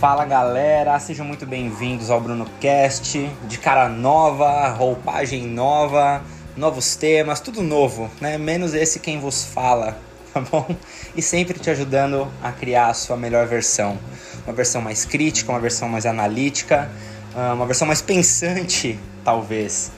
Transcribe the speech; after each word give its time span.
Fala 0.00 0.24
galera, 0.24 0.98
sejam 0.98 1.26
muito 1.26 1.44
bem-vindos 1.44 2.08
ao 2.08 2.18
Bruno 2.18 2.46
Cast, 2.58 3.30
de 3.46 3.58
cara 3.58 3.86
nova, 3.86 4.70
roupagem 4.70 5.46
nova, 5.46 6.22
novos 6.56 6.96
temas, 6.96 7.38
tudo 7.38 7.60
novo, 7.60 8.10
né? 8.18 8.38
Menos 8.38 8.72
esse 8.72 8.98
quem 8.98 9.20
vos 9.20 9.44
fala, 9.44 9.98
tá 10.32 10.40
bom? 10.40 10.74
E 11.14 11.20
sempre 11.20 11.58
te 11.58 11.68
ajudando 11.68 12.26
a 12.42 12.50
criar 12.50 12.86
a 12.86 12.94
sua 12.94 13.14
melhor 13.14 13.46
versão. 13.46 13.98
Uma 14.46 14.54
versão 14.54 14.80
mais 14.80 15.04
crítica, 15.04 15.52
uma 15.52 15.60
versão 15.60 15.86
mais 15.86 16.06
analítica, 16.06 16.90
ah, 17.36 17.52
uma 17.52 17.66
versão 17.66 17.86
mais 17.86 18.00
pensante, 18.00 18.98
talvez. 19.22 19.92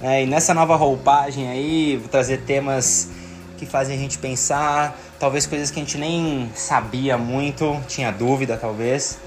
É, 0.00 0.22
e 0.22 0.26
nessa 0.26 0.54
nova 0.54 0.76
roupagem 0.76 1.50
aí, 1.50 1.98
vou 1.98 2.08
trazer 2.08 2.38
temas 2.38 3.10
que 3.58 3.66
fazem 3.66 3.98
a 3.98 3.98
gente 3.98 4.16
pensar, 4.16 4.98
talvez 5.20 5.44
coisas 5.44 5.70
que 5.70 5.78
a 5.78 5.84
gente 5.84 5.98
nem 5.98 6.50
sabia 6.54 7.18
muito, 7.18 7.78
tinha 7.86 8.10
dúvida 8.10 8.56
talvez. 8.56 9.20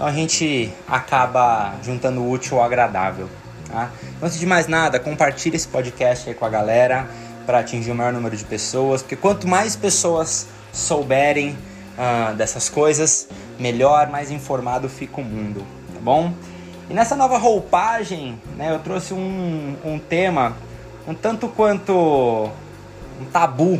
Então 0.00 0.08
a 0.08 0.14
gente 0.14 0.72
acaba 0.88 1.74
juntando 1.82 2.22
o 2.22 2.30
útil 2.30 2.56
ao 2.56 2.64
agradável. 2.64 3.28
Tá? 3.68 3.90
Antes 4.22 4.40
de 4.40 4.46
mais 4.46 4.66
nada, 4.66 4.98
compartilhe 4.98 5.56
esse 5.56 5.68
podcast 5.68 6.26
aí 6.26 6.34
com 6.34 6.46
a 6.46 6.48
galera 6.48 7.06
para 7.44 7.58
atingir 7.58 7.90
o 7.90 7.94
maior 7.94 8.10
número 8.10 8.34
de 8.34 8.42
pessoas, 8.46 9.02
porque 9.02 9.14
quanto 9.14 9.46
mais 9.46 9.76
pessoas 9.76 10.46
souberem 10.72 11.50
uh, 11.50 12.34
dessas 12.34 12.70
coisas, 12.70 13.28
melhor, 13.58 14.08
mais 14.08 14.30
informado 14.30 14.88
fica 14.88 15.20
o 15.20 15.24
mundo, 15.24 15.66
tá 15.92 16.00
bom? 16.00 16.32
E 16.88 16.94
nessa 16.94 17.14
nova 17.14 17.36
roupagem, 17.36 18.40
né, 18.56 18.72
eu 18.72 18.78
trouxe 18.78 19.12
um, 19.12 19.76
um 19.84 19.98
tema 19.98 20.56
um 21.06 21.12
tanto 21.12 21.46
quanto 21.46 22.48
um 23.20 23.26
tabu 23.30 23.78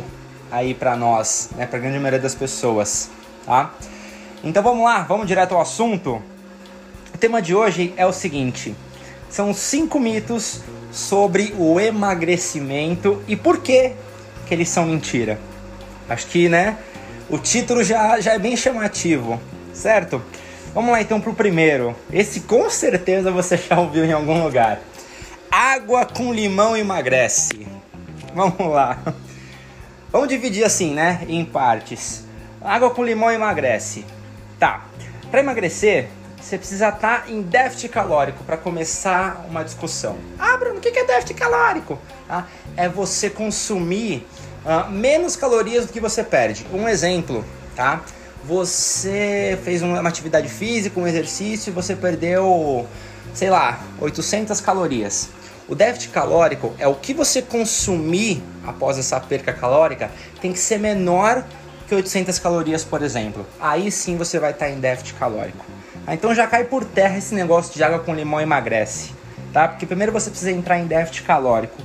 aí 0.51 0.75
para 0.75 0.95
nós, 0.95 1.49
né, 1.55 1.65
para 1.65 1.79
grande 1.79 1.97
maioria 1.97 2.19
das 2.19 2.35
pessoas, 2.35 3.09
tá? 3.43 3.71
Então 4.43 4.63
vamos 4.63 4.83
lá, 4.83 5.03
vamos 5.03 5.27
direto 5.27 5.53
ao 5.53 5.61
assunto. 5.61 6.21
O 7.13 7.17
tema 7.17 7.41
de 7.41 7.53
hoje 7.53 7.93
é 7.95 8.05
o 8.05 8.11
seguinte: 8.11 8.75
são 9.29 9.53
cinco 9.53 9.99
mitos 9.99 10.61
sobre 10.91 11.53
o 11.57 11.79
emagrecimento 11.79 13.21
e 13.27 13.35
por 13.35 13.59
que 13.59 13.93
que 14.47 14.53
eles 14.53 14.67
são 14.67 14.85
mentira. 14.85 15.39
Acho 16.09 16.27
que, 16.27 16.49
né, 16.49 16.77
o 17.29 17.37
título 17.37 17.83
já, 17.83 18.19
já 18.19 18.33
é 18.33 18.39
bem 18.39 18.57
chamativo, 18.57 19.39
certo? 19.73 20.21
Vamos 20.73 20.91
lá 20.91 21.01
então 21.01 21.21
pro 21.21 21.33
primeiro. 21.33 21.95
Esse 22.11 22.41
com 22.41 22.69
certeza 22.69 23.31
você 23.31 23.57
já 23.57 23.79
ouviu 23.79 24.03
em 24.03 24.11
algum 24.11 24.43
lugar. 24.43 24.79
Água 25.49 26.05
com 26.05 26.33
limão 26.33 26.75
emagrece. 26.75 27.67
Vamos 28.33 28.67
lá. 28.71 28.97
Vamos 30.11 30.27
dividir 30.27 30.63
assim, 30.63 30.93
né, 30.93 31.23
em 31.29 31.45
partes. 31.45 32.25
Água 32.61 32.89
com 32.89 33.03
limão 33.03 33.31
emagrece. 33.31 34.03
Tá. 34.61 34.85
Para 35.31 35.39
emagrecer, 35.39 36.07
você 36.39 36.55
precisa 36.55 36.89
estar 36.89 37.23
tá 37.23 37.31
em 37.31 37.41
déficit 37.41 37.89
calórico 37.89 38.43
para 38.43 38.55
começar 38.57 39.43
uma 39.49 39.63
discussão. 39.63 40.19
Ah, 40.37 40.55
Bruno, 40.55 40.77
o 40.77 40.79
que 40.79 40.89
é 40.89 41.03
déficit 41.03 41.33
calórico? 41.33 41.97
Ah, 42.29 42.45
é 42.77 42.87
você 42.87 43.27
consumir 43.27 44.23
uh, 44.63 44.87
menos 44.87 45.35
calorias 45.35 45.87
do 45.87 45.91
que 45.91 45.99
você 45.99 46.23
perde. 46.23 46.63
Um 46.71 46.87
exemplo, 46.87 47.43
tá? 47.75 48.03
Você 48.45 49.57
fez 49.63 49.81
uma 49.81 50.07
atividade 50.07 50.47
física, 50.47 50.99
um 50.99 51.07
exercício 51.07 51.71
e 51.71 51.73
você 51.73 51.95
perdeu, 51.95 52.87
sei 53.33 53.49
lá, 53.49 53.79
800 53.99 54.61
calorias. 54.61 55.29
O 55.67 55.73
déficit 55.73 56.11
calórico 56.11 56.75
é 56.77 56.87
o 56.87 56.93
que 56.93 57.15
você 57.15 57.41
consumir 57.41 58.43
após 58.63 58.99
essa 58.99 59.19
perca 59.19 59.53
calórica 59.53 60.11
tem 60.39 60.53
que 60.53 60.59
ser 60.59 60.77
menor 60.77 61.45
que 61.91 61.95
800 61.95 62.39
calorias, 62.39 62.85
por 62.85 63.01
exemplo. 63.01 63.45
Aí 63.59 63.91
sim 63.91 64.15
você 64.15 64.39
vai 64.39 64.51
estar 64.51 64.69
em 64.69 64.79
déficit 64.79 65.13
calórico. 65.15 65.65
Ah, 66.07 66.13
então 66.13 66.33
já 66.33 66.47
cai 66.47 66.63
por 66.63 66.85
terra 66.85 67.17
esse 67.17 67.35
negócio 67.35 67.73
de 67.73 67.83
água 67.83 67.99
com 67.99 68.15
limão 68.15 68.39
emagrece, 68.39 69.11
tá? 69.51 69.67
Porque 69.67 69.85
primeiro 69.85 70.09
você 70.09 70.29
precisa 70.29 70.51
entrar 70.51 70.79
em 70.79 70.87
déficit 70.87 71.23
calórico. 71.23 71.75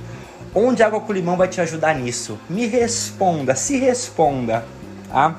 Onde 0.55 0.81
água 0.81 1.01
com 1.01 1.11
limão 1.11 1.35
vai 1.35 1.49
te 1.49 1.59
ajudar 1.59 1.93
nisso? 1.93 2.39
Me 2.49 2.67
responda, 2.67 3.53
se 3.53 3.77
responda, 3.79 4.63
tá? 5.11 5.35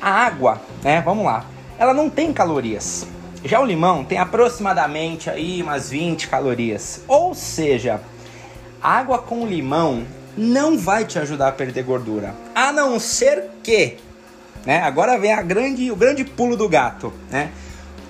A 0.00 0.10
água, 0.10 0.58
né? 0.82 1.02
Vamos 1.02 1.26
lá. 1.26 1.44
Ela 1.78 1.92
não 1.92 2.08
tem 2.08 2.32
calorias. 2.32 3.06
Já 3.44 3.60
o 3.60 3.66
limão 3.66 4.02
tem 4.02 4.16
aproximadamente 4.16 5.28
aí 5.28 5.62
umas 5.62 5.90
20 5.90 6.26
calorias. 6.26 7.02
Ou 7.06 7.34
seja, 7.34 8.00
água 8.80 9.18
com 9.18 9.46
limão 9.46 10.06
não 10.36 10.78
vai 10.78 11.04
te 11.04 11.18
ajudar 11.18 11.48
a 11.48 11.52
perder 11.52 11.84
gordura, 11.84 12.34
a 12.54 12.72
não 12.72 12.98
ser 12.98 13.44
que, 13.62 13.98
né? 14.64 14.82
Agora 14.82 15.18
vem 15.18 15.32
a 15.32 15.42
grande, 15.42 15.90
o 15.90 15.96
grande 15.96 16.24
pulo 16.24 16.56
do 16.56 16.68
gato, 16.68 17.12
né? 17.30 17.50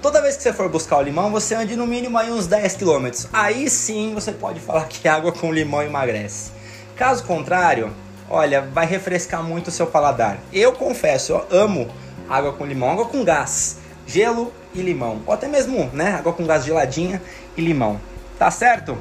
Toda 0.01 0.21
vez 0.21 0.37
que 0.37 0.43
você 0.43 0.53
for 0.53 0.69
buscar 0.69 0.99
o 0.99 1.03
limão, 1.03 1.31
você 1.31 1.55
ande 1.55 1.77
no 1.77 1.87
mínimo 1.87 2.19
aí 2.19 2.31
uns 2.31 2.49
10 2.49 2.77
km. 2.77 3.07
Aí 3.33 3.71
sim 3.71 4.13
você 4.15 4.33
pode 4.33 4.59
falar 4.59 4.87
que 4.87 5.07
água 5.07 5.31
com 5.31 5.53
limão 5.53 5.81
emagrece. 5.81 6.51
Caso 6.97 7.23
contrário, 7.23 7.93
olha, 8.29 8.63
vai 8.63 8.85
refrescar 8.85 9.45
muito 9.45 9.69
o 9.69 9.71
seu 9.71 9.87
paladar. 9.87 10.39
Eu 10.53 10.73
confesso, 10.73 11.33
eu 11.33 11.47
amo 11.51 11.89
água 12.29 12.53
com 12.53 12.67
limão, 12.67 12.91
água 12.91 13.07
com 13.07 13.23
gás 13.23 13.79
gelo 14.05 14.53
e 14.75 14.83
limão. 14.83 15.23
Ou 15.25 15.33
até 15.33 15.47
mesmo, 15.47 15.89
né, 15.93 16.17
água 16.19 16.33
com 16.33 16.45
gás 16.47 16.65
geladinha 16.65 17.23
e 17.57 17.61
limão. 17.61 18.01
Tá 18.39 18.51
certo? 18.51 18.99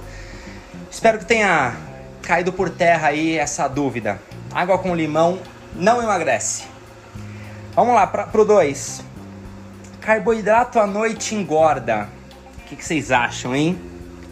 Espero 0.91 1.17
que 1.17 1.25
tenha 1.25 1.75
caído 2.31 2.53
por 2.53 2.69
terra 2.69 3.09
aí 3.09 3.37
essa 3.37 3.67
dúvida. 3.67 4.17
Água 4.53 4.77
com 4.77 4.95
limão 4.95 5.39
não 5.75 6.01
emagrece. 6.01 6.63
Vamos 7.75 7.93
lá, 7.93 8.07
pra, 8.07 8.23
pro 8.23 8.45
2. 8.45 9.03
Carboidrato 9.99 10.79
à 10.79 10.87
noite 10.87 11.35
engorda. 11.35 12.07
O 12.57 12.69
que, 12.69 12.77
que 12.77 12.85
vocês 12.85 13.11
acham, 13.11 13.53
hein? 13.53 13.77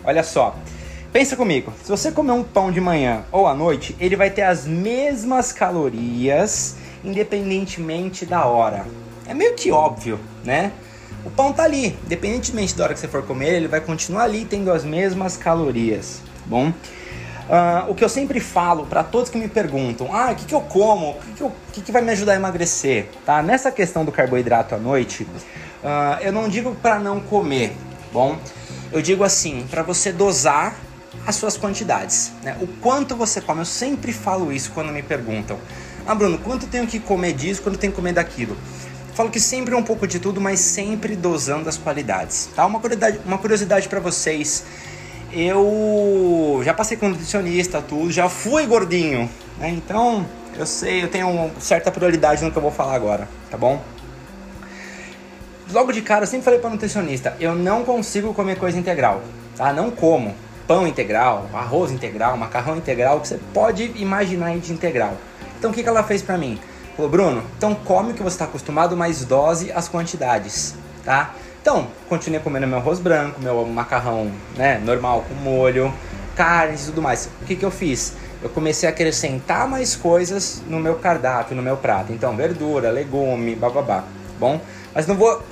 Olha 0.02 0.24
só. 0.24 0.56
Pensa 1.12 1.36
comigo, 1.36 1.74
se 1.84 1.90
você 1.90 2.10
comer 2.10 2.32
um 2.32 2.42
pão 2.42 2.72
de 2.72 2.80
manhã 2.80 3.26
ou 3.34 3.46
à 3.46 3.54
noite, 3.54 3.94
ele 4.00 4.16
vai 4.16 4.30
ter 4.30 4.44
as 4.44 4.66
mesmas 4.66 5.52
calorias, 5.52 6.78
independentemente 7.04 8.26
da 8.26 8.46
hora. 8.46 8.86
É 9.28 9.34
meio 9.34 9.56
que 9.56 9.74
óbvio, 9.74 10.18
né? 10.46 10.72
O 11.26 11.30
pão 11.30 11.52
tá 11.52 11.64
ali, 11.64 11.98
independentemente 12.06 12.74
da 12.78 12.86
hora 12.86 12.94
que 12.94 13.00
você 13.02 13.10
for 13.10 13.24
comer, 13.24 13.56
ele 13.56 13.68
vai 13.68 13.82
continuar 13.82 14.24
ali 14.24 14.46
tendo 14.46 14.72
as 14.72 14.86
mesmas 14.86 15.36
calorias, 15.36 16.22
tá 16.24 16.46
bom? 16.46 16.72
Uh, 17.50 17.90
o 17.90 17.96
que 17.96 18.04
eu 18.04 18.10
sempre 18.10 18.40
falo 18.40 18.86
para 18.86 19.04
todos 19.04 19.28
que 19.32 19.38
me 19.38 19.48
perguntam, 19.48 20.16
ah, 20.16 20.30
o 20.32 20.36
que, 20.36 20.46
que 20.46 20.54
eu 20.54 20.62
como, 20.62 21.12
o 21.12 21.16
que, 21.16 21.44
que, 21.44 21.52
que, 21.74 21.82
que 21.82 21.92
vai 21.92 22.00
me 22.00 22.12
ajudar 22.12 22.34
a 22.34 22.36
emagrecer, 22.36 23.08
tá? 23.26 23.42
Nessa 23.42 23.72
questão 23.72 24.06
do 24.06 24.12
carboidrato 24.12 24.76
à 24.76 24.78
noite, 24.78 25.24
uh, 25.24 26.22
eu 26.22 26.32
não 26.32 26.48
digo 26.48 26.76
para 26.76 27.00
não 27.00 27.20
comer, 27.20 27.76
bom? 28.14 28.38
Eu 28.92 29.02
digo 29.02 29.24
assim, 29.24 29.66
para 29.68 29.82
você 29.82 30.12
dosar 30.12 30.76
as 31.26 31.38
suas 31.38 31.58
quantidades, 31.58 32.32
né? 32.44 32.56
O 32.62 32.68
quanto 32.68 33.16
você 33.16 33.42
come, 33.42 33.62
eu 33.62 33.66
sempre 33.66 34.14
falo 34.14 34.52
isso 34.52 34.70
quando 34.72 34.94
me 34.94 35.02
perguntam, 35.02 35.58
ah, 36.06 36.14
Bruno, 36.14 36.38
quanto 36.38 36.68
tenho 36.68 36.86
que 36.86 37.00
comer 37.00 37.34
disso, 37.34 37.64
quanto 37.64 37.80
tenho 37.80 37.92
que 37.92 37.96
comer 37.96 38.14
daquilo? 38.14 38.56
Falo 39.16 39.30
que 39.30 39.40
sempre 39.40 39.74
é 39.74 39.78
um 39.78 39.84
pouco 39.84 40.08
de 40.08 40.20
tudo, 40.20 40.40
mas 40.40 40.60
sempre 40.60 41.16
dosando 41.16 41.68
as 41.68 41.78
qualidades. 41.78 42.48
Tá? 42.56 42.66
Uma 42.66 42.80
curiosidade, 42.80 43.20
uma 43.26 43.38
curiosidade 43.38 43.90
para 43.90 44.00
vocês. 44.00 44.64
Eu 45.32 46.62
já 46.64 46.74
passei 46.74 46.98
com 46.98 47.10
nutricionista, 47.10 47.82
tudo, 47.82 48.12
já 48.12 48.28
fui 48.28 48.66
gordinho, 48.66 49.30
né? 49.60 49.70
Então, 49.70 50.26
eu 50.58 50.66
sei, 50.66 51.04
eu 51.04 51.08
tenho 51.08 51.52
certa 51.60 51.92
prioridade 51.92 52.44
no 52.44 52.52
que 52.52 52.58
eu 52.58 52.62
vou 52.62 52.72
falar 52.72 52.96
agora, 52.96 53.28
tá 53.50 53.58
bom? 53.58 53.82
Logo 55.72 55.92
de 55.92 56.02
cara, 56.02 56.24
eu 56.24 56.28
sempre 56.28 56.46
falei 56.46 56.60
para 56.60 56.72
nutricionista, 56.72 57.36
eu 57.40 57.54
não 57.54 57.84
consigo 57.86 58.34
comer 58.34 58.58
coisa 58.58 58.78
integral, 58.78 59.22
tá? 59.56 59.72
Não 59.72 59.92
como 59.92 60.34
pão 60.68 60.88
integral, 60.88 61.48
arroz 61.54 61.92
integral, 61.92 62.36
macarrão 62.36 62.78
integral, 62.78 63.18
o 63.18 63.22
que 63.22 63.28
você 63.28 63.40
pode 63.54 63.92
imaginar 63.96 64.58
de 64.58 64.74
integral. 64.74 65.16
Então, 65.58 65.70
o 65.70 65.74
que, 65.74 65.84
que 65.84 65.90
ela 65.90 66.04
fez 66.04 66.22
para 66.22 66.38
mim? 66.38 66.60
Falou, 66.96 67.10
Bruno, 67.10 67.44
então 67.58 67.76
come 67.76 68.12
o 68.12 68.14
que 68.16 68.22
você 68.24 68.36
está 68.36 68.46
acostumado, 68.46 68.98
mas 68.98 69.24
dose 69.24 69.72
as 69.72 69.88
quantidades, 69.88 70.76
tá? 71.06 71.34
Então, 71.62 71.88
continuei 72.08 72.42
comendo 72.42 72.66
meu 72.66 72.78
arroz 72.78 73.00
branco, 73.00 73.42
meu 73.42 73.66
macarrão 73.66 74.32
né, 74.56 74.82
normal 74.84 75.26
com 75.28 75.34
molho, 75.36 75.94
carnes 76.36 76.84
e 76.84 76.86
tudo 76.88 77.02
mais. 77.02 77.30
O 77.42 77.46
que, 77.46 77.56
que 77.56 77.66
eu 77.66 77.72
fiz? 77.72 78.14
Eu 78.42 78.50
comecei 78.50 78.88
a 78.88 78.92
acrescentar 78.92 79.68
mais 79.68 79.96
coisas 79.96 80.62
no 80.68 80.80
meu 80.80 80.96
cardápio, 80.96 81.56
no 81.56 81.62
meu 81.62 81.76
prato. 81.76 82.14
Então, 82.14 82.36
verdura, 82.36 82.90
legume, 82.90 83.56
bababá, 83.56 84.06
bom? 84.40 84.62
Mas 84.96 85.06
não 85.06 85.16
vou 85.16 85.44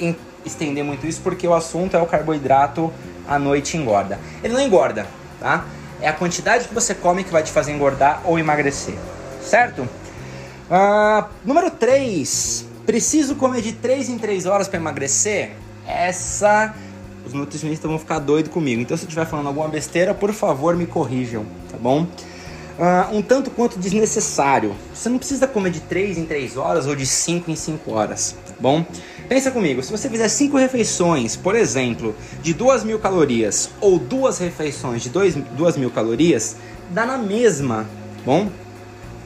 estender 0.45 0.83
muito 0.83 1.06
isso 1.06 1.19
porque 1.21 1.45
o 1.45 1.54
assunto 1.54 1.98
é 1.98 2.01
o 2.01 2.06
carboidrato 2.06 2.92
à 3.27 3.38
noite 3.38 3.75
engorda. 3.75 4.18
Ele 4.42 4.54
não 4.54 4.62
engorda, 4.62 5.06
tá? 5.42 5.65
É 6.00 6.07
a 6.07 6.13
quantidade 6.13 6.69
que 6.69 6.74
você 6.74 6.95
come 6.95 7.25
que 7.25 7.31
vai 7.31 7.44
te 7.44 7.51
fazer 7.51 7.74
engordar 7.74 8.21
ou 8.24 8.39
emagrecer, 8.39 8.95
certo? 9.42 9.81
Uh, 9.81 11.25
número 11.44 11.69
3. 11.69 12.65
Preciso 12.86 13.36
comer 13.36 13.62
de 13.62 13.74
3 13.74 14.07
em 14.07 14.18
3 14.18 14.45
horas 14.45 14.69
para 14.69 14.80
emagrecer? 14.80 15.51
Essa. 15.87 16.75
Os 17.25 17.33
nutricionistas 17.33 17.89
vão 17.89 17.99
ficar 17.99 18.19
doidos 18.19 18.51
comigo. 18.51 18.81
Então, 18.81 18.95
se 18.95 19.03
eu 19.03 19.07
estiver 19.07 19.25
falando 19.25 19.47
alguma 19.47 19.67
besteira, 19.67 20.13
por 20.13 20.33
favor, 20.33 20.75
me 20.75 20.85
corrijam, 20.85 21.45
tá 21.71 21.77
bom? 21.77 22.03
Uh, 22.03 23.17
um 23.17 23.21
tanto 23.21 23.49
quanto 23.49 23.79
desnecessário. 23.79 24.75
Você 24.93 25.09
não 25.09 25.17
precisa 25.17 25.47
comer 25.47 25.71
de 25.71 25.79
3 25.81 26.19
em 26.19 26.25
3 26.25 26.57
horas 26.57 26.85
ou 26.85 26.95
de 26.95 27.05
5 27.05 27.49
em 27.49 27.55
5 27.55 27.91
horas, 27.91 28.35
tá 28.45 28.53
bom? 28.59 28.85
Pensa 29.27 29.51
comigo, 29.51 29.83
se 29.83 29.91
você 29.91 30.09
fizer 30.09 30.29
cinco 30.29 30.57
refeições, 30.57 31.35
por 31.35 31.53
exemplo, 31.53 32.15
de 32.41 32.53
duas 32.53 32.85
mil 32.85 32.97
calorias, 32.97 33.69
ou 33.81 33.99
duas 33.99 34.37
refeições 34.37 35.03
de 35.03 35.09
dois, 35.09 35.35
duas 35.35 35.75
mil 35.75 35.91
calorias, 35.91 36.55
dá 36.91 37.05
na 37.05 37.17
mesma, 37.17 37.85
bom? 38.23 38.49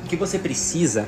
O 0.03 0.07
que 0.07 0.15
você 0.15 0.39
precisa 0.39 1.07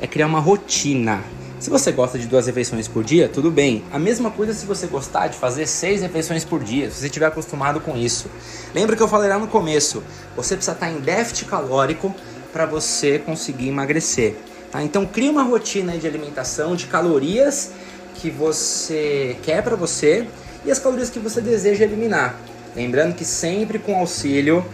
é 0.00 0.08
criar 0.08 0.26
uma 0.26 0.40
rotina. 0.40 1.22
Se 1.62 1.70
você 1.70 1.92
gosta 1.92 2.18
de 2.18 2.26
duas 2.26 2.46
refeições 2.46 2.88
por 2.88 3.04
dia, 3.04 3.28
tudo 3.28 3.48
bem. 3.48 3.84
A 3.92 3.96
mesma 3.96 4.32
coisa 4.32 4.52
se 4.52 4.66
você 4.66 4.88
gostar 4.88 5.28
de 5.28 5.38
fazer 5.38 5.68
seis 5.68 6.02
refeições 6.02 6.44
por 6.44 6.60
dia, 6.60 6.90
se 6.90 6.96
você 6.96 7.06
estiver 7.06 7.26
acostumado 7.26 7.78
com 7.80 7.96
isso. 7.96 8.28
Lembra 8.74 8.96
que 8.96 9.02
eu 9.02 9.06
falei 9.06 9.30
lá 9.30 9.38
no 9.38 9.46
começo, 9.46 10.02
você 10.34 10.56
precisa 10.56 10.72
estar 10.72 10.90
em 10.90 10.98
déficit 10.98 11.44
calórico 11.44 12.12
para 12.52 12.66
você 12.66 13.20
conseguir 13.20 13.68
emagrecer. 13.68 14.34
Tá? 14.72 14.82
Então 14.82 15.06
crie 15.06 15.28
uma 15.28 15.44
rotina 15.44 15.96
de 15.96 16.04
alimentação, 16.04 16.74
de 16.74 16.86
calorias 16.86 17.70
que 18.16 18.28
você 18.28 19.36
quer 19.44 19.62
para 19.62 19.76
você 19.76 20.26
e 20.64 20.70
as 20.72 20.80
calorias 20.80 21.10
que 21.10 21.20
você 21.20 21.40
deseja 21.40 21.84
eliminar. 21.84 22.40
Lembrando 22.74 23.14
que 23.14 23.24
sempre 23.24 23.78
com 23.78 23.94
auxílio 23.94 24.66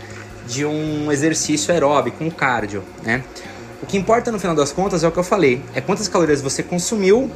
de 0.46 0.64
um 0.64 1.12
exercício 1.12 1.70
aeróbico, 1.70 2.24
um 2.24 2.30
cardio, 2.30 2.82
né? 3.02 3.22
O 3.80 3.86
que 3.86 3.96
importa 3.96 4.32
no 4.32 4.40
final 4.40 4.56
das 4.56 4.72
contas 4.72 5.04
é 5.04 5.08
o 5.08 5.12
que 5.12 5.18
eu 5.18 5.24
falei, 5.24 5.62
é 5.74 5.80
quantas 5.80 6.08
calorias 6.08 6.42
você 6.42 6.62
consumiu, 6.62 7.30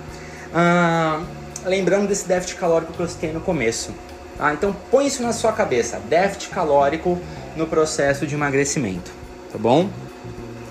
ah, 0.53 1.23
lembrando 1.65 2.09
desse 2.09 2.27
déficit 2.27 2.57
calórico 2.57 2.93
que 2.93 3.01
eu 3.01 3.09
citei 3.09 3.33
no 3.33 3.41
começo. 3.41 3.93
Tá? 4.37 4.53
Então 4.53 4.75
põe 4.91 5.07
isso 5.07 5.23
na 5.23 5.33
sua 5.33 5.53
cabeça, 5.53 6.01
déficit 6.09 6.51
calórico 6.51 7.21
no 7.57 7.67
processo 7.67 8.27
de 8.27 8.35
emagrecimento, 8.35 9.13
tá 9.53 9.59
bom? 9.59 9.89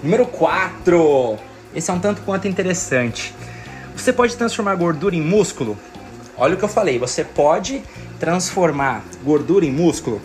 Número 0.03 0.25
4. 0.25 1.38
Esse 1.73 1.89
é 1.89 1.94
um 1.94 2.00
tanto 2.00 2.21
quanto 2.23 2.47
interessante. 2.50 3.33
Você 3.95 4.12
pode 4.12 4.35
transformar 4.35 4.75
gordura 4.75 5.15
em 5.15 5.21
músculo? 5.21 5.77
Olha 6.38 6.56
o 6.56 6.57
que 6.57 6.65
eu 6.65 6.69
falei, 6.69 7.00
você 7.00 7.23
pode 7.23 7.81
transformar 8.19 9.06
gordura 9.23 9.65
em 9.65 9.71
músculo. 9.71 10.21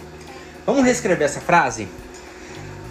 Vamos 0.64 0.84
reescrever 0.84 1.24
essa 1.24 1.40
frase? 1.40 1.86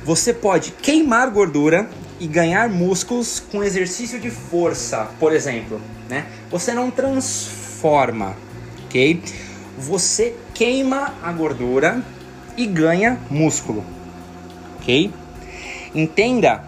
Você 0.06 0.34
pode 0.34 0.72
queimar 0.72 1.30
gordura 1.32 1.90
e 2.20 2.28
ganhar 2.28 2.70
músculos 2.70 3.40
com 3.40 3.64
exercício 3.64 4.20
de 4.20 4.30
força, 4.30 5.10
por 5.20 5.34
exemplo, 5.34 5.82
né? 6.10 6.26
Você 6.50 6.74
não 6.74 6.90
transforma, 6.90 8.36
ok? 8.86 9.22
Você 9.78 10.36
queima 10.54 11.14
a 11.22 11.32
gordura 11.32 12.02
e 12.56 12.66
ganha 12.66 13.20
músculo, 13.30 13.84
ok? 14.78 15.12
Entenda 15.94 16.64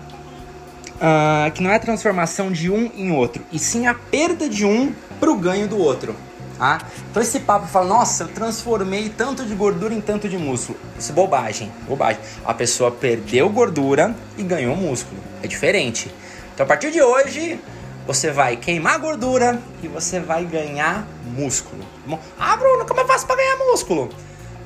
uh, 0.95 1.51
que 1.51 1.63
não 1.63 1.71
é 1.71 1.79
transformação 1.79 2.51
de 2.51 2.69
um 2.69 2.91
em 2.95 3.11
outro, 3.11 3.44
e 3.51 3.59
sim 3.59 3.88
a 3.88 3.94
perda 3.94 4.49
de 4.49 4.65
um 4.65 4.94
para 5.19 5.31
o 5.31 5.38
ganho 5.38 5.67
do 5.67 5.77
outro. 5.77 6.15
Tá? 6.57 6.80
Então 7.12 7.21
esse 7.21 7.42
papo 7.42 7.68
fala, 7.68 7.88
nossa, 7.88 8.24
eu 8.24 8.27
transformei 8.30 9.09
tanto 9.09 9.45
de 9.45 9.54
gordura 9.54 9.94
em 9.94 10.01
tanto 10.01 10.27
de 10.27 10.38
músculo. 10.38 10.77
Isso 10.98 11.12
é 11.12 11.15
bobagem, 11.15 11.71
bobagem. 11.88 12.19
A 12.45 12.54
pessoa 12.54 12.92
perdeu 12.92 13.50
gordura 13.50 14.15
e 14.38 14.44
ganhou 14.44 14.75
músculo. 14.75 15.19
É 15.44 15.48
diferente. 15.48 16.12
Então 16.54 16.65
a 16.65 16.68
partir 16.68 16.92
de 16.92 17.01
hoje, 17.01 17.59
você 18.07 18.31
vai 18.31 18.57
queimar 18.57 19.00
gordura 19.00 19.62
e 19.83 19.88
você 19.88 20.19
vai 20.19 20.45
ganhar 20.45 21.07
músculo. 21.25 21.83
Tá? 22.09 22.18
Ah, 22.39 22.57
Bruno, 22.57 22.86
como 22.86 23.00
eu 23.00 23.07
faço 23.07 23.27
para 23.27 23.36
ganhar 23.36 23.57
músculo? 23.57 24.09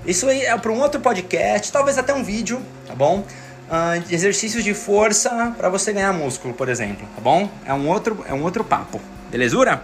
Isso 0.05 0.27
aí 0.27 0.45
é 0.45 0.57
para 0.57 0.71
um 0.71 0.79
outro 0.79 0.99
podcast, 1.01 1.71
talvez 1.71 1.97
até 1.97 2.13
um 2.13 2.23
vídeo, 2.23 2.61
tá 2.87 2.95
bom? 2.95 3.23
uh, 3.71 4.13
exercícios 4.13 4.63
de 4.63 4.73
força 4.73 5.53
para 5.57 5.69
você 5.69 5.93
ganhar 5.93 6.11
músculo, 6.13 6.53
por 6.53 6.67
exemplo, 6.67 7.07
tá 7.15 7.21
bom? 7.21 7.49
É 7.65 7.73
um 7.73 7.87
outro, 7.87 8.23
é 8.27 8.33
um 8.33 8.43
outro 8.43 8.63
papo, 8.63 8.99
belezura? 9.31 9.81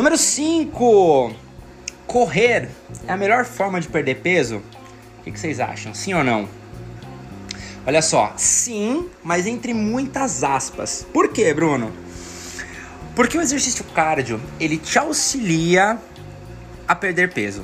Número 0.00 0.16
5. 0.16 1.34
Correr 2.06 2.70
é 3.06 3.12
a 3.12 3.18
melhor 3.18 3.44
forma 3.44 3.78
de 3.78 3.86
perder 3.86 4.22
peso? 4.22 4.62
O 5.18 5.22
que, 5.24 5.30
que 5.30 5.38
vocês 5.38 5.60
acham? 5.60 5.92
Sim 5.92 6.14
ou 6.14 6.24
não? 6.24 6.48
Olha 7.86 8.00
só, 8.00 8.32
sim, 8.34 9.10
mas 9.22 9.46
entre 9.46 9.74
muitas 9.74 10.42
aspas. 10.42 11.06
Por 11.12 11.28
quê, 11.28 11.52
Bruno? 11.52 11.92
Porque 13.14 13.36
o 13.36 13.42
exercício 13.42 13.84
cardio, 13.92 14.40
ele 14.58 14.78
te 14.78 14.98
auxilia 14.98 15.98
a 16.88 16.94
perder 16.94 17.34
peso, 17.34 17.62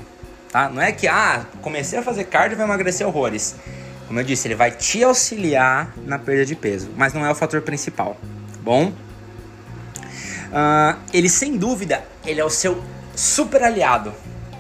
tá? 0.52 0.68
Não 0.68 0.82
é 0.82 0.92
que, 0.92 1.08
ah, 1.08 1.46
comecei 1.62 1.98
a 1.98 2.02
fazer 2.02 2.24
cardio 2.24 2.56
e 2.56 2.58
vai 2.58 2.66
emagrecer 2.66 3.06
horrores. 3.06 3.54
Como 4.06 4.20
eu 4.20 4.24
disse, 4.24 4.46
ele 4.46 4.54
vai 4.54 4.72
te 4.72 5.02
auxiliar 5.02 5.94
na 6.04 6.18
perda 6.18 6.44
de 6.44 6.54
peso, 6.54 6.90
mas 6.98 7.14
não 7.14 7.24
é 7.24 7.30
o 7.30 7.34
fator 7.34 7.62
principal, 7.62 8.14
tá 8.52 8.58
bom? 8.62 8.92
Uh, 10.46 10.98
ele 11.12 11.28
sem 11.28 11.56
dúvida, 11.56 12.04
ele 12.25 12.40
é 12.40 12.44
o 12.44 12.50
seu 12.50 12.82
super 13.14 13.62
aliado 13.62 14.14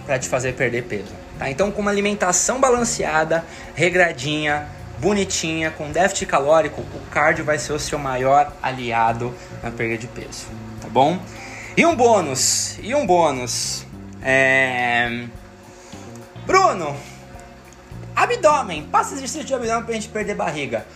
para 0.04 0.18
te 0.18 0.28
fazer 0.28 0.54
perder 0.54 0.84
peso, 0.84 1.12
tá? 1.38 1.50
Então, 1.50 1.70
com 1.70 1.82
uma 1.82 1.90
alimentação 1.90 2.60
balanceada, 2.60 3.44
regradinha, 3.74 4.68
bonitinha, 4.98 5.70
com 5.70 5.90
déficit 5.90 6.26
calórico, 6.26 6.80
o 6.80 7.00
cardio 7.10 7.44
vai 7.44 7.58
ser 7.58 7.72
o 7.72 7.78
seu 7.78 7.98
maior 7.98 8.52
aliado 8.62 9.34
na 9.62 9.70
perda 9.70 9.98
de 9.98 10.06
peso, 10.06 10.46
tá 10.80 10.88
bom? 10.88 11.18
E 11.76 11.84
um 11.84 11.94
bônus, 11.94 12.78
e 12.82 12.94
um 12.94 13.06
bônus, 13.06 13.84
é... 14.22 15.26
Bruno, 16.46 16.96
Abdômen, 18.14 18.84
passa 18.84 19.14
exercício 19.14 19.44
de 19.44 19.52
abdômen 19.52 19.84
pra 19.84 19.94
gente 19.94 20.08
perder 20.08 20.34
barriga. 20.34 20.86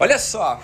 Olha 0.00 0.18
só, 0.18 0.60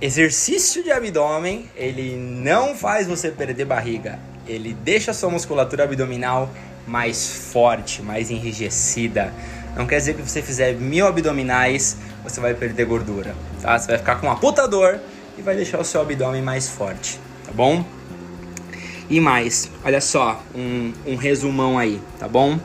exercício 0.00 0.82
de 0.82 0.90
abdômen, 0.90 1.68
ele 1.76 2.16
não 2.16 2.74
faz 2.74 3.06
você 3.06 3.30
perder 3.30 3.66
barriga. 3.66 4.18
Ele 4.46 4.72
deixa 4.72 5.10
a 5.10 5.14
sua 5.14 5.30
musculatura 5.30 5.84
abdominal 5.84 6.50
mais 6.86 7.50
forte, 7.52 8.02
mais 8.02 8.30
enrijecida. 8.30 9.32
Não 9.76 9.86
quer 9.86 9.98
dizer 9.98 10.14
que 10.14 10.22
você 10.22 10.42
fizer 10.42 10.74
mil 10.74 11.06
abdominais, 11.06 11.96
você 12.24 12.40
vai 12.40 12.54
perder 12.54 12.86
gordura, 12.86 13.34
tá? 13.60 13.78
Você 13.78 13.88
vai 13.88 13.98
ficar 13.98 14.16
com 14.16 14.26
uma 14.26 14.36
puta 14.36 14.66
dor 14.66 14.98
e 15.38 15.42
vai 15.42 15.54
deixar 15.54 15.78
o 15.78 15.84
seu 15.84 16.00
abdômen 16.00 16.42
mais 16.42 16.68
forte, 16.68 17.20
tá 17.44 17.52
bom? 17.52 17.84
E 19.08 19.20
mais, 19.20 19.70
olha 19.84 20.00
só, 20.00 20.42
um, 20.54 20.92
um 21.06 21.16
resumão 21.16 21.78
aí, 21.78 22.00
tá 22.18 22.26
bom? 22.26 22.58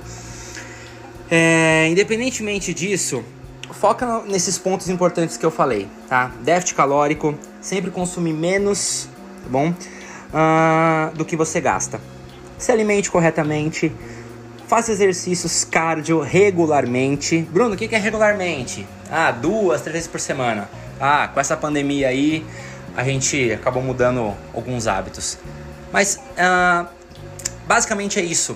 É, 1.29 1.87
independentemente 1.89 2.73
disso, 2.73 3.23
foca 3.71 4.21
nesses 4.25 4.57
pontos 4.57 4.89
importantes 4.89 5.37
que 5.37 5.45
eu 5.45 5.51
falei, 5.51 5.87
tá? 6.07 6.31
Déficit 6.41 6.75
calórico, 6.75 7.37
sempre 7.61 7.91
consumir 7.91 8.33
menos, 8.33 9.07
tá 9.43 9.49
bom? 9.49 9.69
Uh, 9.69 11.15
do 11.15 11.25
que 11.25 11.35
você 11.35 11.61
gasta. 11.61 11.99
Se 12.57 12.71
alimente 12.71 13.09
corretamente, 13.11 13.91
faça 14.67 14.91
exercícios 14.91 15.63
cardio 15.63 16.21
regularmente. 16.21 17.41
Bruno, 17.41 17.75
o 17.75 17.77
que 17.77 17.93
é 17.93 17.97
regularmente? 17.97 18.87
Ah, 19.09 19.31
duas, 19.31 19.81
três 19.81 19.93
vezes 19.93 20.07
por 20.07 20.19
semana. 20.19 20.69
Ah, 20.99 21.29
com 21.33 21.39
essa 21.39 21.55
pandemia 21.57 22.07
aí, 22.07 22.45
a 22.95 23.03
gente 23.03 23.51
acabou 23.51 23.83
mudando 23.83 24.33
alguns 24.53 24.87
hábitos. 24.87 25.37
Mas, 25.91 26.19
uh, 26.37 26.87
basicamente 27.67 28.19
é 28.19 28.23
isso 28.23 28.55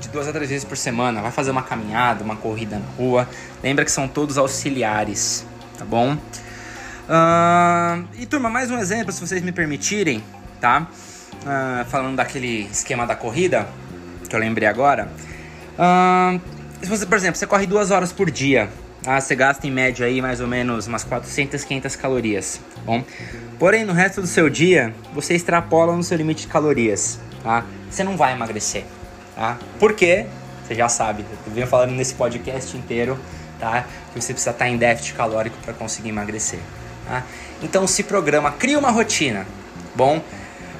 de 0.00 0.08
duas 0.08 0.26
a 0.26 0.32
três 0.32 0.50
vezes 0.50 0.64
por 0.64 0.76
semana. 0.76 1.20
Vai 1.20 1.30
fazer 1.30 1.50
uma 1.50 1.62
caminhada, 1.62 2.24
uma 2.24 2.36
corrida 2.36 2.78
na 2.78 2.86
rua. 2.96 3.28
Lembra 3.62 3.84
que 3.84 3.92
são 3.92 4.08
todos 4.08 4.38
auxiliares, 4.38 5.46
tá 5.78 5.84
bom? 5.84 6.14
Uh, 6.14 8.04
e 8.18 8.26
turma, 8.26 8.48
mais 8.48 8.70
um 8.70 8.78
exemplo, 8.78 9.12
se 9.12 9.20
vocês 9.20 9.42
me 9.42 9.52
permitirem, 9.52 10.22
tá? 10.60 10.86
Uh, 11.42 11.84
falando 11.86 12.16
daquele 12.16 12.68
esquema 12.70 13.06
da 13.06 13.14
corrida, 13.14 13.68
que 14.28 14.34
eu 14.34 14.40
lembrei 14.40 14.68
agora. 14.68 15.08
Uh, 15.74 16.40
se 16.80 16.88
você, 16.88 17.04
por 17.04 17.16
exemplo, 17.16 17.36
você 17.36 17.46
corre 17.46 17.66
duas 17.66 17.90
horas 17.90 18.12
por 18.12 18.30
dia, 18.30 18.70
tá? 19.02 19.20
você 19.20 19.34
gasta 19.34 19.66
em 19.66 19.70
média 19.70 20.06
aí 20.06 20.22
mais 20.22 20.40
ou 20.40 20.46
menos 20.46 20.86
umas 20.86 21.04
400, 21.04 21.64
500 21.64 21.96
calorias, 21.96 22.60
tá 22.74 22.80
bom? 22.86 23.04
Porém, 23.58 23.84
no 23.84 23.92
resto 23.92 24.20
do 24.20 24.26
seu 24.26 24.48
dia, 24.48 24.94
você 25.12 25.34
extrapola 25.34 25.94
no 25.94 26.02
seu 26.02 26.16
limite 26.16 26.42
de 26.42 26.48
calorias, 26.48 27.18
tá? 27.42 27.64
Você 27.90 28.04
não 28.04 28.16
vai 28.16 28.32
emagrecer, 28.32 28.84
Tá? 29.34 29.58
Você 30.70 30.74
já 30.74 30.88
sabe, 30.88 31.24
eu 31.46 31.52
venho 31.52 31.66
falando 31.66 31.90
nesse 31.90 32.14
podcast 32.14 32.76
inteiro, 32.76 33.18
tá? 33.58 33.86
Que 34.12 34.20
você 34.20 34.32
precisa 34.32 34.50
estar 34.50 34.68
em 34.68 34.76
déficit 34.76 35.14
calórico 35.14 35.56
para 35.64 35.74
conseguir 35.74 36.10
emagrecer. 36.10 36.60
Tá? 37.08 37.24
Então 37.60 37.86
se 37.86 38.04
programa, 38.04 38.52
cria 38.52 38.78
uma 38.78 38.90
rotina, 38.90 39.46
bom? 39.96 40.22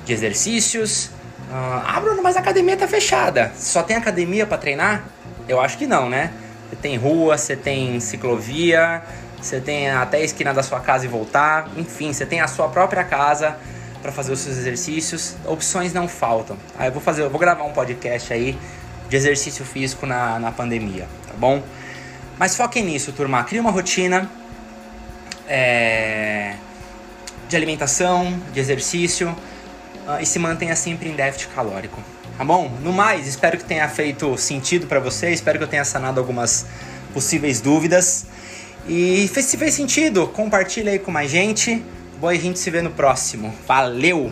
De 0.04 0.12
exercícios. 0.12 1.06
Uh, 1.50 1.82
ah, 1.84 2.00
Bruno, 2.00 2.22
mas 2.22 2.36
a 2.36 2.40
academia 2.40 2.76
tá 2.76 2.86
fechada. 2.86 3.50
Só 3.56 3.82
tem 3.82 3.96
academia 3.96 4.46
para 4.46 4.58
treinar? 4.58 5.04
Eu 5.48 5.60
acho 5.60 5.76
que 5.76 5.86
não, 5.86 6.08
né? 6.08 6.30
Você 6.68 6.76
tem 6.76 6.96
rua, 6.96 7.36
você 7.36 7.56
tem 7.56 7.98
ciclovia, 7.98 9.02
você 9.42 9.60
tem 9.60 9.90
até 9.90 10.18
a 10.18 10.20
esquina 10.20 10.54
da 10.54 10.62
sua 10.62 10.78
casa 10.78 11.04
e 11.04 11.08
voltar. 11.08 11.68
Enfim, 11.76 12.12
você 12.12 12.24
tem 12.24 12.40
a 12.40 12.46
sua 12.46 12.68
própria 12.68 13.02
casa 13.02 13.56
para 14.02 14.12
fazer 14.12 14.32
os 14.32 14.40
seus 14.40 14.56
exercícios. 14.56 15.36
Opções 15.44 15.92
não 15.92 16.08
faltam. 16.08 16.56
Tá? 16.76 16.86
Eu 16.86 16.92
vou 16.92 17.02
fazer, 17.02 17.22
eu 17.22 17.30
vou 17.30 17.38
gravar 17.38 17.64
um 17.64 17.72
podcast 17.72 18.32
aí 18.32 18.58
de 19.08 19.16
exercício 19.16 19.64
físico 19.64 20.06
na, 20.06 20.38
na 20.38 20.52
pandemia, 20.52 21.06
tá 21.26 21.34
bom? 21.36 21.62
Mas 22.38 22.56
foquem 22.56 22.84
nisso, 22.84 23.12
turma. 23.12 23.42
Crie 23.44 23.60
uma 23.60 23.70
rotina 23.70 24.30
é, 25.48 26.54
de 27.48 27.56
alimentação, 27.56 28.40
de 28.52 28.60
exercício. 28.60 29.28
uh, 30.06 30.22
e 30.22 30.26
se 30.26 30.38
mantenha 30.38 30.74
sempre 30.76 31.08
em 31.08 31.14
déficit 31.14 31.48
calórico. 31.48 32.00
Tá 32.38 32.44
bom? 32.44 32.70
No 32.82 32.92
mais, 32.92 33.26
espero 33.26 33.58
que 33.58 33.64
tenha 33.64 33.86
feito 33.88 34.38
sentido 34.38 34.86
para 34.86 34.98
você, 34.98 35.30
espero 35.30 35.58
que 35.58 35.64
eu 35.64 35.68
tenha 35.68 35.84
sanado 35.84 36.18
algumas 36.18 36.64
possíveis 37.12 37.60
dúvidas. 37.60 38.26
E 38.88 39.28
se 39.28 39.58
fez 39.58 39.74
sentido, 39.74 40.26
compartilha 40.28 40.92
aí 40.92 40.98
com 40.98 41.10
mais 41.10 41.30
gente. 41.30 41.84
Boa, 42.20 42.32
a 42.32 42.36
gente 42.36 42.58
se 42.58 42.70
vê 42.70 42.82
no 42.82 42.90
próximo. 42.90 43.54
Valeu! 43.66 44.30